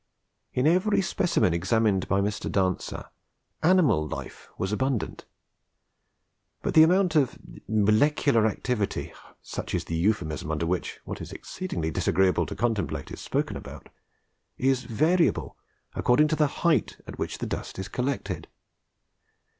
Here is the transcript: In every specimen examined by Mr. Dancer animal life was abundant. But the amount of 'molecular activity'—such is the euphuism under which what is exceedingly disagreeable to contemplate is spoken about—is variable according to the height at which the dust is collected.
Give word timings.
In 0.53 0.65
every 0.65 0.99
specimen 1.03 1.53
examined 1.53 2.07
by 2.07 2.21
Mr. 2.21 2.51
Dancer 2.51 3.05
animal 3.61 4.07
life 4.07 4.49
was 4.57 4.71
abundant. 4.71 5.25
But 6.63 6.73
the 6.73 6.81
amount 6.81 7.15
of 7.15 7.37
'molecular 7.67 8.47
activity'—such 8.47 9.75
is 9.75 9.85
the 9.85 9.95
euphuism 9.95 10.49
under 10.49 10.65
which 10.65 10.99
what 11.05 11.21
is 11.21 11.31
exceedingly 11.31 11.91
disagreeable 11.91 12.47
to 12.47 12.55
contemplate 12.55 13.11
is 13.11 13.21
spoken 13.21 13.55
about—is 13.55 14.85
variable 14.85 15.55
according 15.93 16.29
to 16.29 16.35
the 16.35 16.47
height 16.65 16.97
at 17.05 17.19
which 17.19 17.37
the 17.37 17.45
dust 17.45 17.77
is 17.77 17.87
collected. 17.87 18.47